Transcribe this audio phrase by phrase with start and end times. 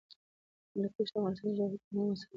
[0.73, 2.29] هندوکش د افغانستان د جغرافیوي تنوع مثال دی.